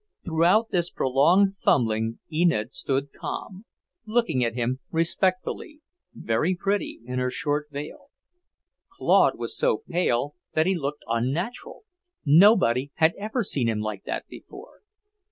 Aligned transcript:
Throughout 0.25 0.71
this 0.71 0.89
prolonged 0.89 1.57
fumbling 1.63 2.17
Enid 2.33 2.73
stood 2.73 3.13
calm, 3.13 3.65
looking 4.07 4.43
at 4.43 4.55
him 4.55 4.79
respectfully, 4.89 5.81
very 6.11 6.55
pretty 6.55 7.01
in 7.05 7.19
her 7.19 7.29
short 7.29 7.67
veil. 7.69 8.07
Claude 8.97 9.37
was 9.37 9.55
so 9.55 9.83
pale 9.87 10.33
that 10.55 10.65
he 10.65 10.73
looked 10.73 11.03
unnatural, 11.07 11.83
nobody 12.25 12.89
had 12.95 13.13
ever 13.19 13.43
seen 13.43 13.69
him 13.69 13.79
like 13.79 14.03
that 14.05 14.25
before. 14.27 14.79